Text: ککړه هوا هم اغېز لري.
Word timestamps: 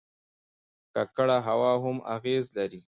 ککړه 0.93 1.37
هوا 1.47 1.73
هم 1.83 1.97
اغېز 2.15 2.45
لري. 2.57 2.79